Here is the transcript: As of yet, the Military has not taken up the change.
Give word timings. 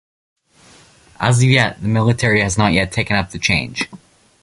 As 1.19 1.37
of 1.43 1.49
yet, 1.49 1.79
the 1.79 1.87
Military 1.87 2.41
has 2.41 2.57
not 2.57 2.71
taken 2.91 3.15
up 3.15 3.29
the 3.29 3.37
change. 3.37 3.87